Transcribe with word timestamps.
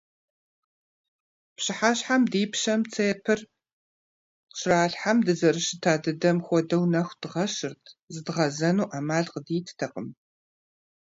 Пщыхьэщхьэм 1.55 2.23
ди 2.31 2.41
пщэм 2.51 2.81
церпыр 2.91 3.39
щралъхьэм 4.57 5.17
дызэрыщыта 5.25 5.93
дыдэм 6.03 6.37
хуэдэу 6.45 6.83
нэху 6.91 7.17
дгъэщырт, 7.21 7.83
зыдгъэзэну 8.13 8.89
Ӏэмал 8.91 9.25
къыдиттэкъым. 9.33 10.07